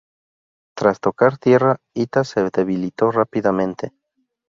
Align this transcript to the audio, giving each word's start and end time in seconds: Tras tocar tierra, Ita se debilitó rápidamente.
Tras 0.75 0.99
tocar 0.99 1.37
tierra, 1.37 1.77
Ita 1.93 2.23
se 2.23 2.41
debilitó 2.55 3.11
rápidamente. 3.11 3.91